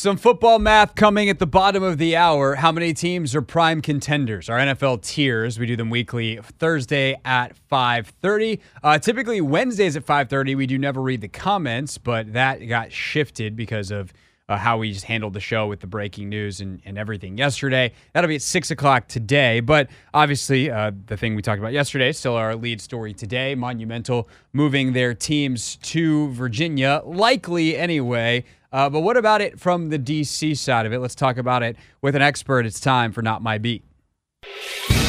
[0.00, 2.54] Some football math coming at the bottom of the hour.
[2.54, 4.48] How many teams are prime contenders?
[4.48, 5.58] Our NFL tiers.
[5.58, 6.40] We do them weekly.
[6.58, 8.60] Thursday at 5:30.
[8.82, 10.54] Uh, typically Wednesdays at 5:30.
[10.54, 14.14] We do never read the comments, but that got shifted because of
[14.48, 17.92] uh, how we just handled the show with the breaking news and, and everything yesterday.
[18.14, 19.60] That'll be at six o'clock today.
[19.60, 23.54] But obviously, uh, the thing we talked about yesterday, still our lead story today.
[23.54, 28.46] Monumental moving their teams to Virginia, likely anyway.
[28.72, 31.00] Uh, but what about it from the DC side of it?
[31.00, 32.66] Let's talk about it with an expert.
[32.66, 33.84] It's time for Not My Beat.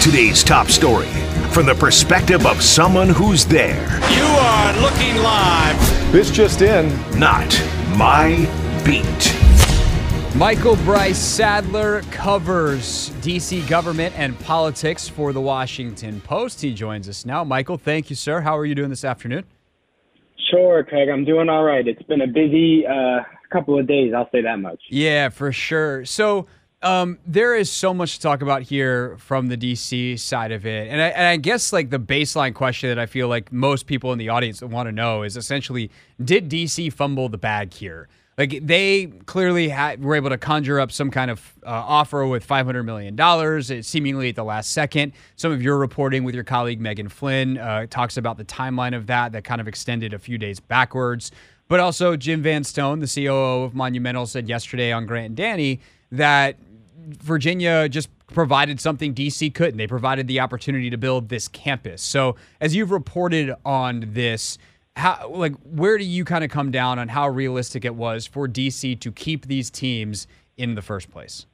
[0.01, 1.07] Today's top story
[1.51, 3.83] from the perspective of someone who's there.
[4.11, 6.11] You are looking live.
[6.11, 6.89] This just in.
[7.19, 7.49] Not
[7.95, 8.35] My
[8.83, 9.37] Beat.
[10.35, 16.61] Michael Brice Saddler covers DC government and politics for the Washington Post.
[16.61, 17.43] He joins us now.
[17.43, 18.41] Michael, thank you, sir.
[18.41, 19.43] How are you doing this afternoon?
[20.49, 21.09] Sure, Craig.
[21.09, 21.87] I'm doing all right.
[21.87, 23.19] It's been a busy uh,
[23.51, 24.13] couple of days.
[24.15, 24.81] I'll say that much.
[24.89, 26.05] Yeah, for sure.
[26.05, 26.47] So
[26.81, 30.87] um, there is so much to talk about here from the DC side of it,
[30.89, 34.11] and I, and I guess like the baseline question that I feel like most people
[34.13, 35.91] in the audience want to know is essentially,
[36.23, 38.07] did DC fumble the bag here?
[38.37, 42.43] Like they clearly had, were able to conjure up some kind of uh, offer with
[42.43, 45.11] five hundred million dollars, seemingly at the last second.
[45.35, 49.05] Some of your reporting with your colleague Meagan Flynn uh, talks about the timeline of
[49.07, 51.31] that that kind of extended a few days backwards.
[51.71, 55.79] But also, Jim Van Stone, the COO of Monumental, said yesterday on Grant and Danny
[56.11, 56.57] that
[56.97, 59.77] Virginia just provided something DC couldn't.
[59.77, 62.01] They provided the opportunity to build this campus.
[62.01, 64.57] So, as you've reported on this,
[64.97, 68.49] how like where do you kind of come down on how realistic it was for
[68.49, 70.27] DC to keep these teams
[70.57, 71.45] in the first place?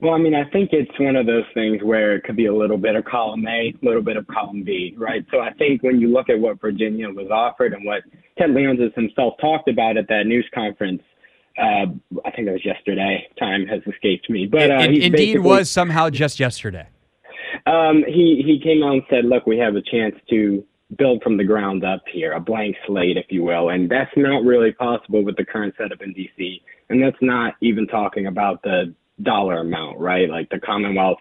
[0.00, 2.54] Well, I mean, I think it's one of those things where it could be a
[2.54, 5.26] little bit of column A, a little bit of column B, right?
[5.30, 8.02] So I think when you look at what Virginia was offered and what
[8.38, 11.02] Ted Leonsis himself talked about at that news conference,
[11.58, 11.86] uh,
[12.24, 13.26] I think it was yesterday.
[13.38, 16.86] Time has escaped me, but uh, it, indeed was somehow just yesterday.
[17.66, 20.64] Um, he he came out and said, "Look, we have a chance to
[20.96, 24.44] build from the ground up here, a blank slate, if you will, and that's not
[24.44, 26.62] really possible with the current setup in DC.
[26.88, 30.28] And that's not even talking about the dollar amount, right?
[30.28, 31.18] Like the Commonwealth,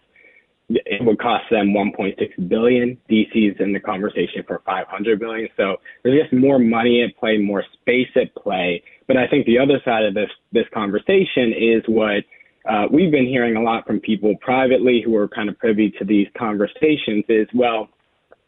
[0.69, 2.97] it would cost them 1.6 billion.
[3.09, 5.49] DC's in the conversation for 500 billion.
[5.57, 8.83] So there's just more money at play, more space at play.
[9.07, 12.23] But I think the other side of this this conversation is what
[12.69, 16.05] uh, we've been hearing a lot from people privately who are kind of privy to
[16.05, 17.23] these conversations.
[17.27, 17.89] Is well,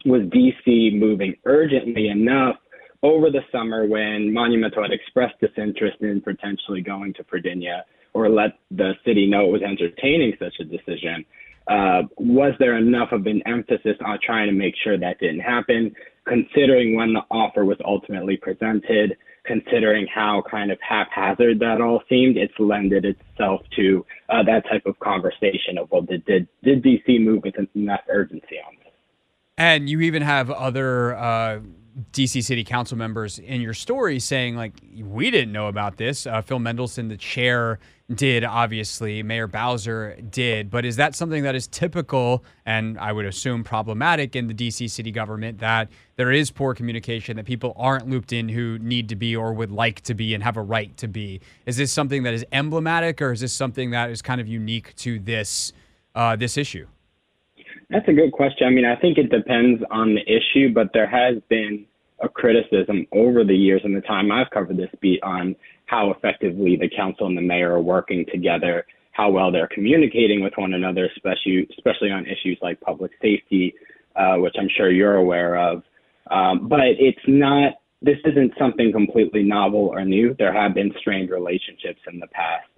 [0.04, 2.56] was DC moving urgently enough
[3.02, 7.84] over the summer when Monumental had expressed disinterest in potentially going to Virginia?
[8.14, 11.24] Or let the city know it was entertaining such a decision.
[11.68, 15.94] Uh, was there enough of an emphasis on trying to make sure that didn't happen,
[16.26, 22.36] considering when the offer was ultimately presented, considering how kind of haphazard that all seemed,
[22.36, 27.22] it's lended itself to uh, that type of conversation of, well, did, did, did DC
[27.24, 28.92] move with enough urgency on this?
[29.56, 31.60] And you even have other uh,
[32.12, 36.26] DC City Council members in your story saying, like, we didn't know about this.
[36.26, 37.78] Uh, Phil Mendelson, the chair,
[38.16, 39.22] did, obviously.
[39.22, 40.70] Mayor Bowser did.
[40.70, 44.90] But is that something that is typical and I would assume problematic in the DC
[44.90, 49.16] city government that there is poor communication, that people aren't looped in who need to
[49.16, 51.40] be or would like to be and have a right to be?
[51.66, 54.94] Is this something that is emblematic or is this something that is kind of unique
[54.96, 55.72] to this
[56.14, 56.86] uh, this issue?
[57.90, 58.66] That's a good question.
[58.66, 61.84] I mean, I think it depends on the issue, but there has been
[62.22, 65.56] a criticism over the years and the time I've covered this beat on
[65.92, 70.54] how effectively the council and the mayor are working together, how well they're communicating with
[70.56, 73.74] one another, especially especially on issues like public safety,
[74.16, 75.82] uh, which I'm sure you're aware of.
[76.30, 77.74] Um, but it's not.
[78.00, 80.34] This isn't something completely novel or new.
[80.38, 82.72] There have been strained relationships in the past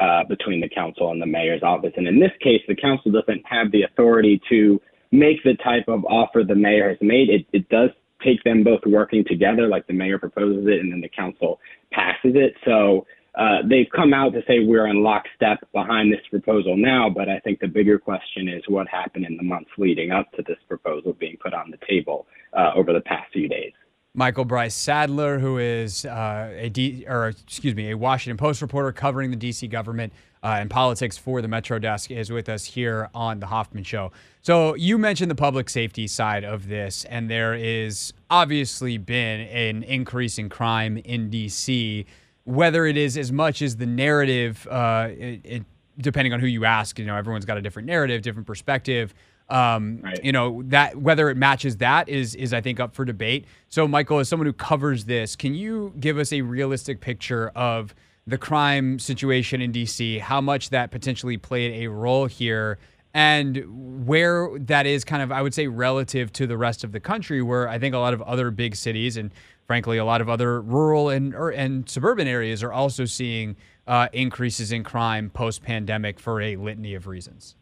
[0.00, 3.44] uh, between the council and the mayor's office, and in this case, the council doesn't
[3.46, 7.30] have the authority to make the type of offer the mayor has made.
[7.30, 7.90] It, it does
[8.24, 11.60] take them both working together, like the mayor proposes it and then the council
[11.92, 12.54] passes it.
[12.64, 17.28] So uh, they've come out to say we're in lockstep behind this proposal now, but
[17.28, 20.58] I think the bigger question is what happened in the months leading up to this
[20.68, 23.72] proposal being put on the table uh, over the past few days.
[24.12, 28.90] Michael Brice Saddler, who is uh, a D, or excuse me, a Washington Post reporter
[28.90, 33.10] covering the DC government uh, and politics for the Metro Desk, is with us here
[33.14, 34.12] on the Hoffman Show.
[34.42, 39.82] So you mentioned the public safety side of this, and there is obviously been an
[39.82, 42.06] increase in crime in DC.
[42.44, 45.64] Whether it is as much as the narrative, uh, it, it,
[45.98, 49.14] depending on who you ask, you know, everyone's got a different narrative, different perspective.
[49.50, 50.24] Um, right.
[50.24, 53.46] You know that whether it matches that is is I think up for debate.
[53.68, 57.94] So, Michael, as someone who covers this, can you give us a realistic picture of
[58.30, 62.78] the crime situation in DC, how much that potentially played a role here,
[63.12, 67.00] and where that is kind of, I would say, relative to the rest of the
[67.00, 69.32] country, where I think a lot of other big cities and
[69.66, 73.56] frankly a lot of other rural and or, and suburban areas are also seeing
[73.86, 77.56] uh, increases in crime post pandemic for a litany of reasons.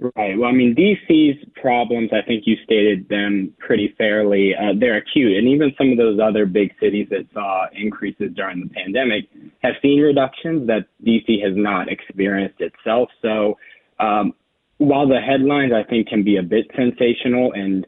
[0.00, 0.36] Right.
[0.36, 4.52] Well, I mean, DC's problems, I think you stated them pretty fairly.
[4.54, 5.36] Uh, they're acute.
[5.38, 9.28] And even some of those other big cities that saw increases during the pandemic
[9.62, 13.08] have seen reductions that DC has not experienced itself.
[13.22, 13.56] So
[14.00, 14.34] um,
[14.78, 17.86] while the headlines, I think, can be a bit sensational and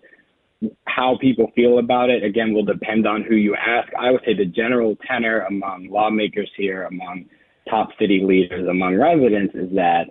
[0.86, 3.92] how people feel about it, again, will depend on who you ask.
[3.98, 7.26] I would say the general tenor among lawmakers here, among
[7.68, 10.04] top city leaders, among residents is that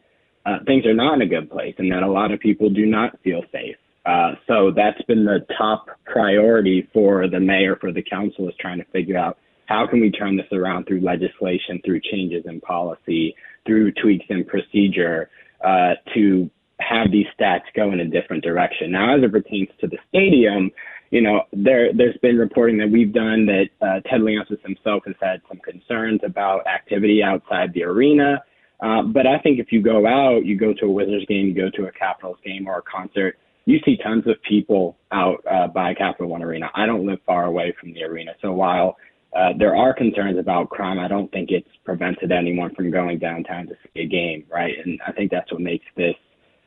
[0.46, 2.86] uh, things are not in a good place and that a lot of people do
[2.86, 3.76] not feel safe.
[4.06, 8.78] Uh, so that's been the top priority for the mayor, for the council, is trying
[8.78, 13.36] to figure out how can we turn this around through legislation, through changes in policy,
[13.66, 15.30] through tweaks in procedure
[15.64, 16.50] uh, to
[16.80, 18.92] have these stats go in a different direction.
[18.92, 20.70] Now, as it pertains to the stadium,
[21.12, 25.16] you know, there there's been reporting that we've done that uh, Ted Leonsis himself has
[25.22, 28.44] had some concerns about activity outside the arena.
[28.82, 31.54] Uh, but I think if you go out, you go to a Wizards game, you
[31.54, 35.68] go to a Capitals game or a concert, you see tons of people out uh,
[35.68, 36.70] by Capital One Arena.
[36.76, 38.98] I don't live far away from the arena, so while
[39.36, 43.68] uh, there are concerns about crime, I don't think it's prevented anyone from going downtown
[43.68, 44.74] to see a game, right?
[44.84, 46.16] And I think that's what makes this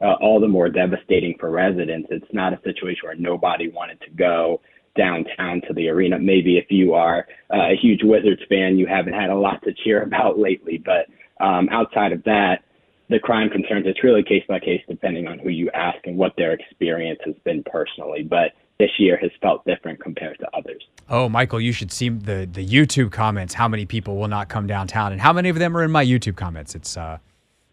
[0.01, 2.09] uh, all the more devastating for residents.
[2.11, 4.61] It's not a situation where nobody wanted to go
[4.97, 6.19] downtown to the arena.
[6.19, 9.73] Maybe if you are uh, a huge Wizards fan, you haven't had a lot to
[9.73, 11.07] cheer about lately, but
[11.41, 12.65] um, outside of that,
[13.11, 16.35] the crime concerns, it's really case by case depending on who you ask and what
[16.37, 18.23] their experience has been personally.
[18.23, 20.83] But this year has felt different compared to others.
[21.09, 23.55] Oh, Michael, you should see the the YouTube comments.
[23.55, 26.05] How many people will not come downtown, and how many of them are in my
[26.05, 26.75] YouTube comments?
[26.75, 27.19] It's uh,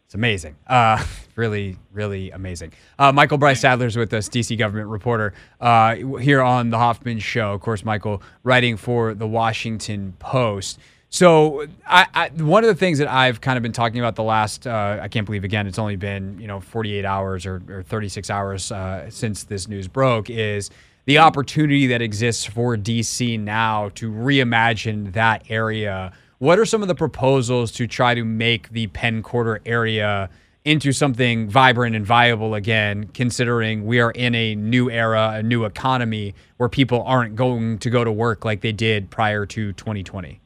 [0.06, 0.56] it's amazing.
[0.68, 1.04] Uh,
[1.36, 2.74] really, really amazing.
[2.98, 7.54] Uh, Michael Brice Saddler's with us, DC government reporter, uh, here on the Hoffman Show.
[7.54, 10.80] Of course, Michael writing for the Washington Post.
[11.10, 14.24] So, I, I, one of the things that I've kind of been talking about the
[14.24, 17.84] last, uh, I can't believe again, it's only been you know 48 hours or, or
[17.84, 20.70] 36 hours uh, since this news broke, is
[21.06, 26.12] the opportunity that exists for DC now to reimagine that area.
[26.40, 30.30] What are some of the proposals to try to make the Penn Quarter area
[30.66, 35.64] into something vibrant and viable again, considering we are in a new era, a new
[35.64, 40.42] economy where people aren't going to go to work like they did prior to 2020?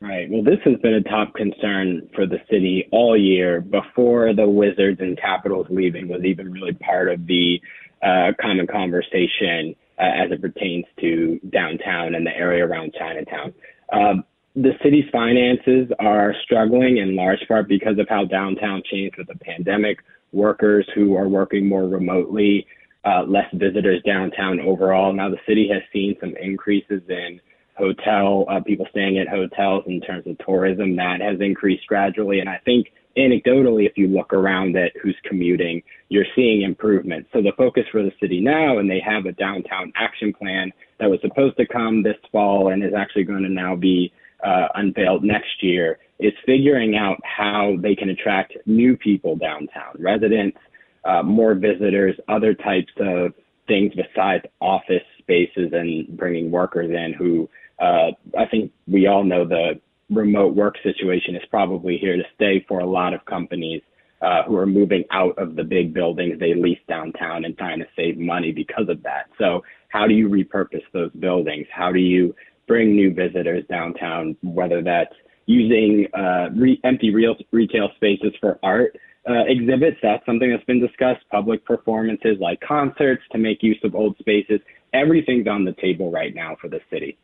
[0.00, 0.28] Right.
[0.30, 5.00] Well, this has been a top concern for the city all year before the Wizards
[5.00, 7.60] and Capitals leaving was even really part of the
[8.02, 13.54] uh, common conversation uh, as it pertains to downtown and the area around Chinatown.
[13.90, 14.14] Uh,
[14.54, 19.36] the city's finances are struggling in large part because of how downtown changed with the
[19.36, 19.98] pandemic.
[20.32, 22.66] Workers who are working more remotely,
[23.06, 25.12] uh, less visitors downtown overall.
[25.14, 27.40] Now the city has seen some increases in
[27.76, 32.40] hotel uh, people staying at hotels in terms of tourism that has increased gradually.
[32.40, 37.26] And i think anecdotally if you look around at who's commuting you're seeing improvement.
[37.32, 41.10] So the focus for the city now and they have a downtown action plan that
[41.10, 44.12] was supposed to come this fall and is actually going to now be
[44.44, 50.58] uh, unveiled next year is figuring out how they can attract new people downtown residents
[51.04, 53.32] uh, more visitors other types of
[53.66, 59.46] things besides office spaces and bringing workers in who uh, I think we all know
[59.46, 59.80] the
[60.10, 63.82] remote work situation is probably here to stay for a lot of companies
[64.22, 67.86] uh, who are moving out of the big buildings they lease downtown and trying to
[67.94, 69.26] save money because of that.
[69.38, 71.66] So, how do you repurpose those buildings?
[71.72, 72.34] How do you
[72.66, 75.14] bring new visitors downtown, whether that's
[75.46, 78.96] using uh, re- empty real retail spaces for art
[79.28, 79.98] uh, exhibits?
[80.02, 81.24] That's something that's been discussed.
[81.30, 84.60] Public performances like concerts to make use of old spaces.
[84.92, 87.18] Everything's on the table right now for the city.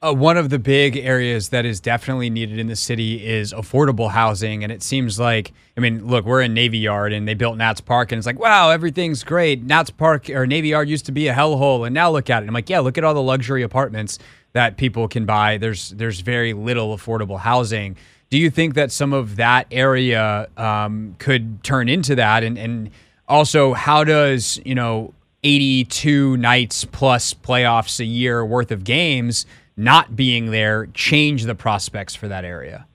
[0.00, 4.08] Uh, one of the big areas that is definitely needed in the city is affordable
[4.08, 4.62] housing.
[4.62, 7.80] And it seems like, I mean, look, we're in Navy Yard and they built Nats
[7.80, 9.64] Park, and it's like, wow, everything's great.
[9.64, 12.46] Nats Park or Navy Yard used to be a hellhole, and now look at it.
[12.46, 14.20] I'm like, yeah, look at all the luxury apartments
[14.52, 15.58] that people can buy.
[15.58, 17.96] There's there's very little affordable housing.
[18.30, 22.44] Do you think that some of that area um, could turn into that?
[22.44, 22.90] And and
[23.26, 25.12] also, how does you know
[25.42, 29.44] 82 nights plus playoffs a year worth of games?
[29.78, 32.86] Not being there change the prospects for that area?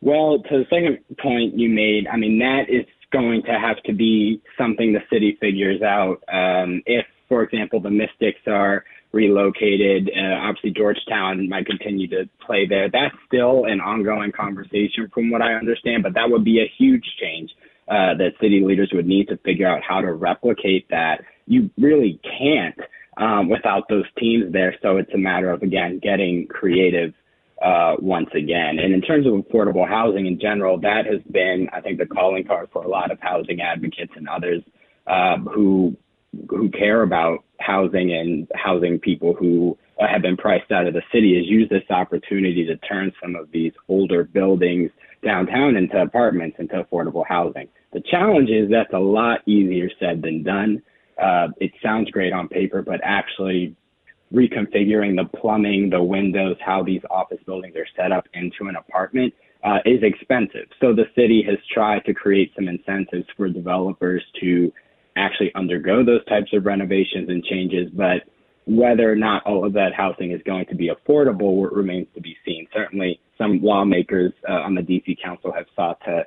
[0.00, 3.92] Well, to the second point you made, I mean, that is going to have to
[3.92, 6.22] be something the city figures out.
[6.32, 10.10] Um, if, for example, the Mystics are relocated.
[10.16, 12.88] Uh, obviously, Georgetown might continue to play there.
[12.90, 17.04] That's still an ongoing conversation, from what I understand, but that would be a huge
[17.20, 17.50] change
[17.88, 21.22] uh, that city leaders would need to figure out how to replicate that.
[21.46, 22.78] You really can't
[23.16, 24.74] um, without those teams there.
[24.82, 27.14] So it's a matter of, again, getting creative
[27.62, 28.78] uh, once again.
[28.78, 32.44] And in terms of affordable housing in general, that has been, I think, the calling
[32.44, 34.62] card for a lot of housing advocates and others
[35.06, 35.96] uh, who
[36.50, 41.38] who care about housing and housing people who have been priced out of the city
[41.38, 44.90] is use this opportunity to turn some of these older buildings
[45.24, 47.68] downtown into apartments into affordable housing.
[47.92, 50.82] The challenge is that's a lot easier said than done.
[51.20, 53.74] Uh, it sounds great on paper, but actually
[54.32, 59.32] reconfiguring the plumbing, the windows, how these office buildings are set up into an apartment
[59.64, 60.68] uh, is expensive.
[60.80, 64.72] So the city has tried to create some incentives for developers to
[65.16, 68.22] actually undergo those types of renovations and changes, but
[68.66, 72.36] whether or not all of that housing is going to be affordable remains to be
[72.44, 72.66] seen.
[72.74, 76.24] Certainly, some lawmakers uh, on the DC Council have sought to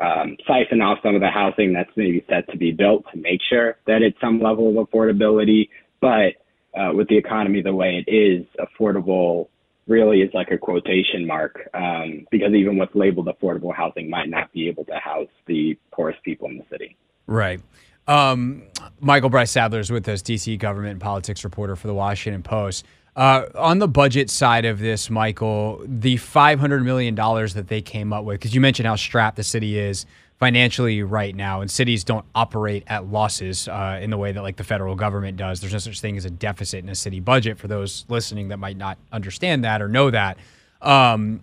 [0.00, 3.40] um, siphon off some of the housing that's maybe set to be built to make
[3.48, 5.68] sure that it's some level of affordability.
[6.00, 6.34] But
[6.78, 9.48] uh, with the economy the way it is, affordable
[9.88, 14.52] really is like a quotation mark um, because even what's labeled affordable housing might not
[14.52, 16.96] be able to house the poorest people in the city.
[17.26, 17.60] Right.
[18.06, 18.62] Um,
[19.00, 22.86] Michael Brice Saddler is with us, DC government and politics reporter for the Washington Post.
[23.18, 28.24] Uh, on the budget side of this, Michael, the $500 million that they came up
[28.24, 30.06] with, because you mentioned how strapped the city is
[30.38, 34.54] financially right now, and cities don't operate at losses uh, in the way that like
[34.54, 35.58] the federal government does.
[35.58, 37.58] There's no such thing as a deficit in a city budget.
[37.58, 40.38] For those listening that might not understand that or know that,
[40.80, 41.40] um,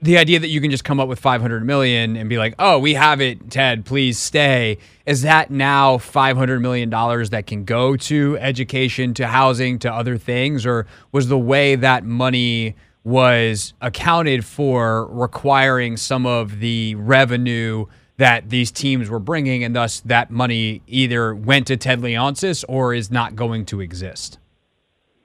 [0.00, 2.78] the idea that you can just come up with 500 million and be like, "Oh,
[2.78, 7.96] we have it, Ted, please stay." Is that now 500 million dollars that can go
[7.96, 14.44] to education, to housing, to other things or was the way that money was accounted
[14.44, 17.86] for requiring some of the revenue
[18.18, 22.92] that these teams were bringing and thus that money either went to Ted Leonsis or
[22.92, 24.38] is not going to exist?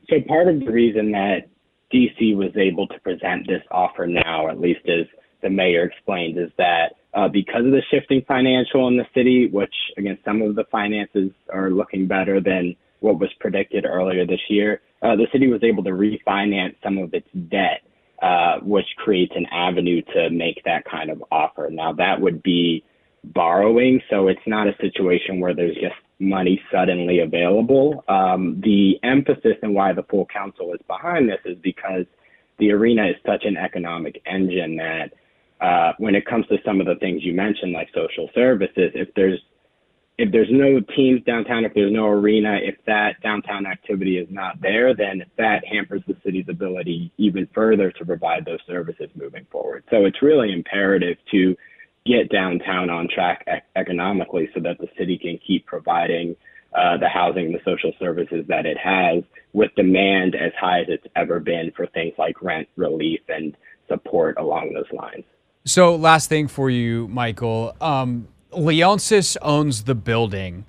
[0.10, 1.50] So part of the reason that
[1.94, 5.06] DC was able to present this offer now, at least as
[5.42, 9.74] the mayor explained, is that uh, because of the shifting financial in the city, which
[9.98, 14.82] again, some of the finances are looking better than what was predicted earlier this year,
[15.02, 17.82] uh, the city was able to refinance some of its debt,
[18.22, 21.70] uh, which creates an avenue to make that kind of offer.
[21.70, 22.84] Now, that would be
[23.24, 28.04] borrowing, so it's not a situation where there's just money suddenly available.
[28.08, 32.06] Um, the emphasis and why the full council is behind this is because
[32.60, 35.14] the arena is such an economic engine that
[35.62, 39.14] uh, when it comes to some of the things you mentioned, like social services, if
[39.16, 39.40] there's
[40.18, 44.62] if there's no teams downtown, if there's no arena, if that downtown activity is not
[44.62, 49.84] there, then that hampers the city's ability even further to provide those services moving forward.
[49.90, 51.56] So it's really imperative to
[52.06, 56.36] get downtown on track ec- economically so that the city can keep providing
[56.76, 60.88] uh, the housing and the social services that it has with demand as high as
[60.90, 63.56] it's ever been for things like rent relief and
[63.88, 65.24] support along those lines.
[65.66, 67.76] So, last thing for you, Michael.
[67.80, 70.66] Um, Leonsis owns the building,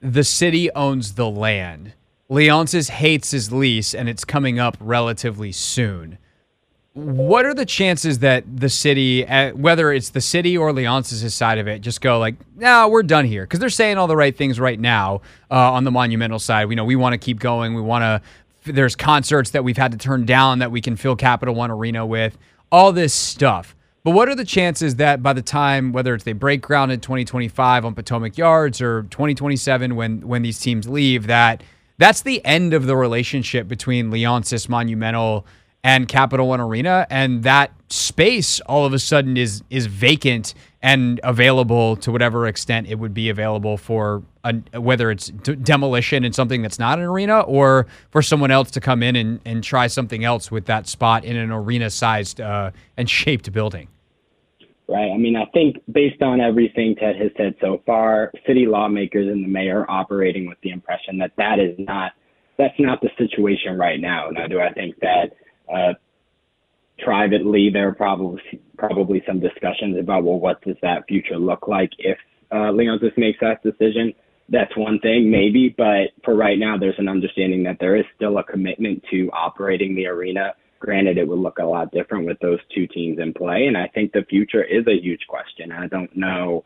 [0.00, 1.94] the city owns the land.
[2.30, 6.18] Leonsis hates his lease, and it's coming up relatively soon
[6.96, 11.58] what are the chances that the city, uh, whether it's the city or Leonsis' side
[11.58, 13.42] of it, just go like, no, we're done here?
[13.44, 16.68] Because they're saying all the right things right now uh, on the monumental side.
[16.68, 17.74] We know we want to keep going.
[17.74, 18.72] We want to.
[18.72, 22.06] There's concerts that we've had to turn down that we can fill Capital One Arena
[22.06, 22.38] with.
[22.72, 23.76] All this stuff.
[24.02, 27.00] But what are the chances that by the time, whether it's they break ground in
[27.00, 31.62] 2025 on Potomac Yards or 2027 when when these teams leave, that
[31.98, 35.46] that's the end of the relationship between Leonsis Monumental
[35.86, 40.52] and Capital One Arena, and that space all of a sudden is is vacant
[40.82, 46.24] and available to whatever extent it would be available for a, whether it's d- demolition
[46.24, 49.62] and something that's not an arena or for someone else to come in and, and
[49.62, 53.86] try something else with that spot in an arena sized uh, and shaped building.
[54.88, 55.10] Right.
[55.12, 59.44] I mean, I think based on everything Ted has said so far, city lawmakers and
[59.44, 62.10] the mayor are operating with the impression that that is not
[62.58, 64.30] that's not the situation right now.
[64.30, 65.30] Now, do I think that
[65.72, 65.94] uh,
[66.98, 68.40] privately, there are probably
[68.78, 72.18] probably some discussions about well, what does that future look like if
[72.50, 74.12] uh, Leonsis makes that decision.
[74.48, 78.38] That's one thing, maybe, but for right now, there's an understanding that there is still
[78.38, 80.54] a commitment to operating the arena.
[80.78, 83.88] Granted, it would look a lot different with those two teams in play, and I
[83.88, 85.72] think the future is a huge question.
[85.72, 86.64] I don't know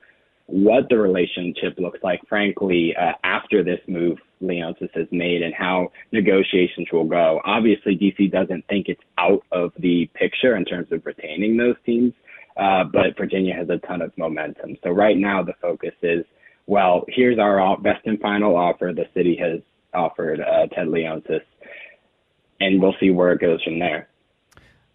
[0.51, 5.91] what the relationship looks like, frankly, uh, after this move Leonsis has made and how
[6.13, 7.41] negotiations will go.
[7.45, 12.13] Obviously, DC doesn't think it's out of the picture in terms of retaining those teams,
[12.57, 14.77] uh, but Virginia has a ton of momentum.
[14.83, 16.25] So right now, the focus is,
[16.67, 19.61] well, here's our best and final offer the city has
[19.95, 21.43] offered uh, Ted Leonsis,
[22.61, 24.10] and we'll see where it goes from there.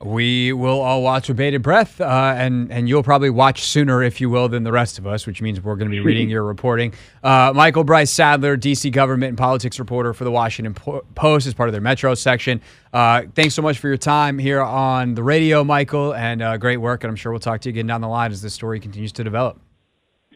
[0.02, 4.20] We will all watch with bated breath, uh, and and you'll probably watch sooner, if
[4.20, 6.44] you will, than the rest of us, which means we're going to be reading your
[6.44, 6.94] reporting.
[7.24, 10.74] Uh, Michael Brice Saddler, DC government and politics reporter for the Washington
[11.16, 12.62] Post, as part of their Metro section.
[12.92, 16.78] Uh, thanks so much for your time here on the radio, Michael, and uh, great
[16.78, 17.06] work.
[17.06, 19.14] And I'm sure we'll talk to you again down the line as this story continues
[19.14, 19.62] to develop.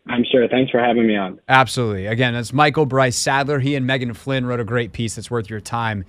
[0.08, 0.48] I'm sure.
[0.48, 1.40] Thanks for having me on.
[1.50, 2.06] Absolutely.
[2.06, 3.60] Again, that's Michael Brice Saddler.
[3.60, 6.06] He and Meagan Flynn wrote a great piece that's worth your time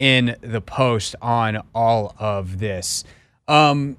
[0.00, 3.04] in the post on all of this.
[3.46, 3.98] Um,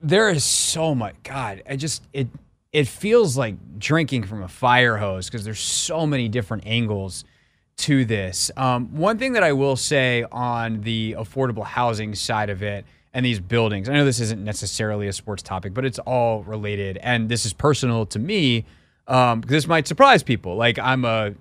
[0.00, 1.16] there is so much.
[1.24, 2.28] God, I just it
[2.72, 7.24] it feels like drinking from a fire hose because there's so many different angles
[7.76, 8.50] to this.
[8.56, 13.26] Um, one thing that I will say on the affordable housing side of it and
[13.26, 17.28] these buildings, I know this isn't necessarily a sports topic, but it's all related, and
[17.28, 18.64] this is personal to me.
[19.08, 20.56] Um, this might surprise people.
[20.56, 21.34] Like I'm a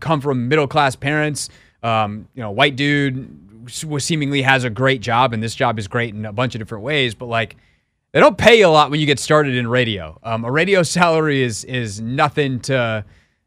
[0.00, 1.48] come from middle class parents
[1.86, 3.28] um, you know, white dude
[3.68, 6.82] seemingly has a great job, and this job is great in a bunch of different
[6.82, 7.14] ways.
[7.14, 7.56] But like,
[8.12, 10.18] they don't pay you a lot when you get started in radio.
[10.22, 13.04] Um, a radio salary is is nothing to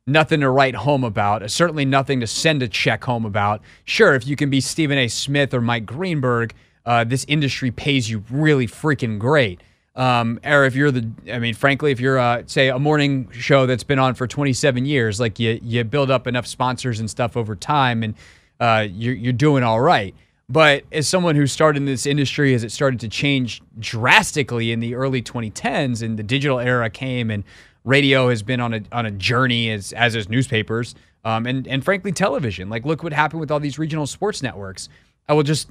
[0.08, 1.50] nothing to write home about.
[1.52, 3.62] Certainly nothing to send a check home about.
[3.84, 5.08] Sure, if you can be Stephen A.
[5.10, 6.54] Smith or Mike Greenberg,
[6.86, 9.62] uh, this industry pays you really freaking great.
[10.00, 13.66] Um, or if you're the, I mean, frankly, if you're, uh, say, a morning show
[13.66, 17.36] that's been on for 27 years, like you, you build up enough sponsors and stuff
[17.36, 18.16] over time, and
[18.62, 20.16] uh, you're, you're doing all right.
[20.48, 24.80] But as someone who started in this industry, as it started to change drastically in
[24.80, 27.44] the early 2010s, and the digital era came, and
[27.84, 31.84] radio has been on a on a journey as as is newspapers, um, and and
[31.84, 32.70] frankly, television.
[32.70, 34.88] Like, look what happened with all these regional sports networks.
[35.28, 35.70] I will just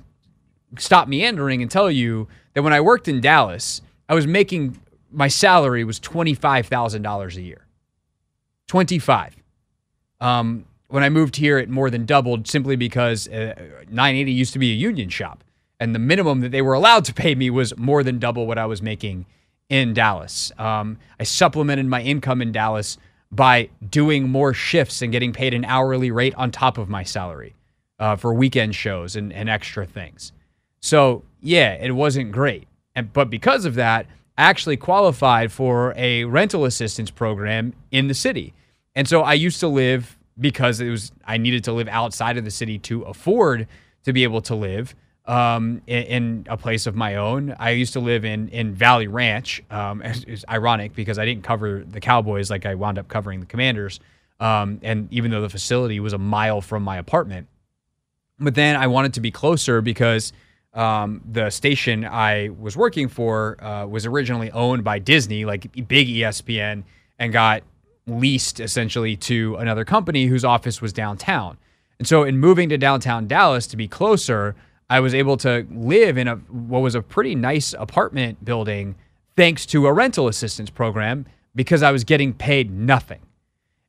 [0.79, 5.29] stop meandering and tell you that when I worked in Dallas I was making my
[5.29, 7.67] salary was twenty five thousand dollars a year.
[8.67, 9.37] Twenty five.
[10.21, 13.55] Um, when I moved here, it more than doubled simply because uh,
[13.91, 15.45] 980 used to be a union shop,
[15.79, 18.59] and the minimum that they were allowed to pay me was more than double what
[18.59, 19.27] I was making
[19.69, 20.51] in Dallas.
[20.59, 22.97] Um, I supplemented my income in Dallas
[23.31, 27.55] by doing more shifts and getting paid an hourly rate on top of my salary
[27.99, 30.33] uh, for weekend shows and, and extra things.
[30.81, 32.67] So yeah, it wasn't great.
[32.99, 34.07] And, but because of that,
[34.37, 38.55] I actually qualified for a rental assistance program in the city.
[38.97, 42.45] And so I used to live because it was I needed to live outside of
[42.45, 43.69] the city to afford
[44.03, 47.55] to be able to live um, in, in, a place of my own.
[47.61, 49.63] I used to live in in Valley Ranch.
[49.71, 53.39] Um, it's, it's, ironic because I didn't cover the Cowboys like I wound up covering
[53.39, 54.01] the Commanders.
[54.41, 57.47] Um, and even though the facility was a mile from my apartment,
[58.41, 60.33] but then I wanted to be closer because
[60.79, 66.07] um, the station I was working for uh, was originally owned by Disney, like big
[66.07, 66.85] ESPN,
[67.19, 67.65] and got
[68.07, 71.59] leased essentially to another company whose office was downtown.
[71.99, 74.55] And so, in moving to downtown Dallas to be closer,
[74.89, 78.95] I was able to live in a what was a pretty nice apartment building
[79.37, 83.21] thanks to a rental assistance program because I was getting paid nothing.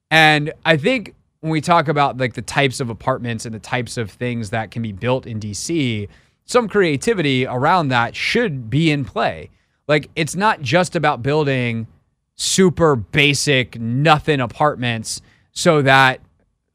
[0.09, 3.95] And I think when we talk about like the types of apartments and the types
[3.97, 6.09] of things that can be built in DC,
[6.49, 9.51] some creativity around that should be in play.
[9.87, 11.85] Like it's not just about building
[12.35, 16.21] super basic nothing apartments so that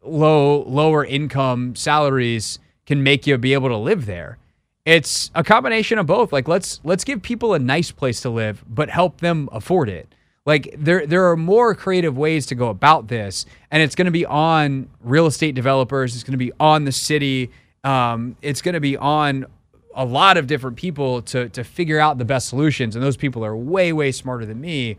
[0.05, 4.39] low lower income salaries can make you be able to live there.
[4.85, 6.33] It's a combination of both.
[6.33, 10.15] Like let's let's give people a nice place to live but help them afford it.
[10.47, 14.13] Like there there are more creative ways to go about this and it's going to
[14.13, 17.51] be on real estate developers, it's going to be on the city,
[17.83, 19.47] um, it's going to be on
[19.95, 23.45] a lot of different people to to figure out the best solutions, and those people
[23.45, 24.97] are way way smarter than me.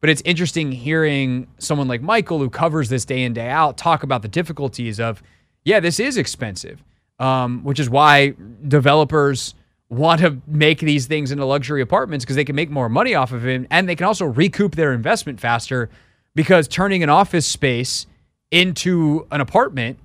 [0.00, 4.02] But it's interesting hearing someone like Michael, who covers this day in day out, talk
[4.04, 5.22] about the difficulties of,
[5.64, 6.84] yeah, this is expensive,
[7.18, 8.34] um, which is why
[8.66, 9.54] developers
[9.88, 13.32] want to make these things into luxury apartments because they can make more money off
[13.32, 15.90] of it, and they can also recoup their investment faster
[16.34, 18.06] because turning an office space
[18.50, 19.98] into an apartment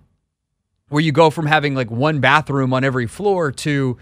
[0.89, 3.97] where you go from having like one bathroom on every floor to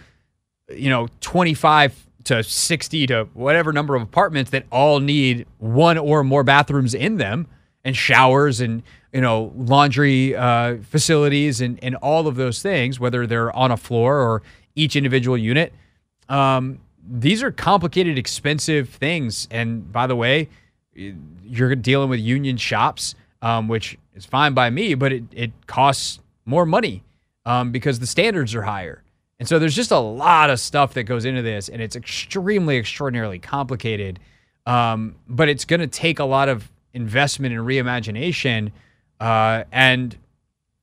[0.75, 6.23] you know, 25 to 60 to whatever number of apartments that all need one or
[6.23, 7.47] more bathrooms in them
[7.83, 13.25] and showers and you know laundry uh, facilities and, and all of those things whether
[13.25, 14.43] they're on a floor or
[14.75, 15.73] each individual unit
[16.29, 16.79] um,
[17.09, 20.47] these are complicated expensive things and by the way
[20.93, 26.19] you're dealing with union shops, um, which is fine by me, but it, it costs
[26.45, 27.03] more money
[27.45, 29.03] um, because the standards are higher.
[29.41, 32.77] And so there's just a lot of stuff that goes into this, and it's extremely,
[32.77, 34.19] extraordinarily complicated.
[34.67, 38.71] Um, but it's going to take a lot of investment and reimagination.
[39.19, 40.15] Uh, and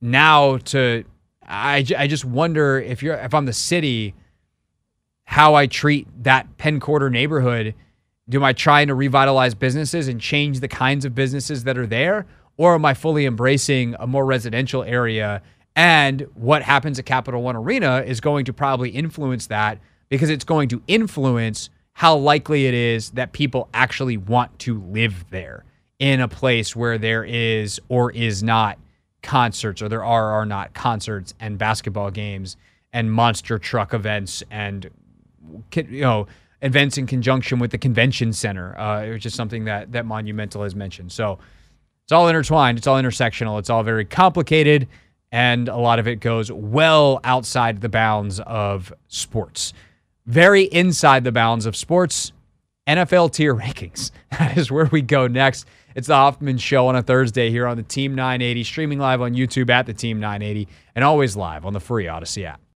[0.01, 1.05] now to,
[1.41, 4.13] I, I just wonder if you're if I'm the city,
[5.23, 7.75] how I treat that Penn Quarter neighborhood.
[8.27, 12.25] Do I trying to revitalize businesses and change the kinds of businesses that are there,
[12.57, 15.41] or am I fully embracing a more residential area?
[15.75, 19.79] And what happens at Capital One Arena is going to probably influence that
[20.09, 25.25] because it's going to influence how likely it is that people actually want to live
[25.29, 25.65] there
[25.99, 28.79] in a place where there is or is not
[29.21, 32.55] concerts or there are or are not concerts and basketball games
[32.93, 34.89] and monster truck events and
[35.73, 36.25] you know
[36.61, 40.75] events in conjunction with the convention center, uh, which is something that that Monumental has
[40.75, 41.11] mentioned.
[41.11, 41.39] So
[42.03, 44.87] it's all intertwined, it's all intersectional, it's all very complicated,
[45.31, 49.73] and a lot of it goes well outside the bounds of sports.
[50.25, 52.31] Very inside the bounds of sports,
[52.87, 54.11] NFL tier rankings.
[54.31, 55.65] That is where we go next.
[55.95, 59.33] It's the Hoffman Show on a Thursday here on the Team 980, streaming live on
[59.33, 62.61] YouTube at the Team 980, and always live on the free Audacy app.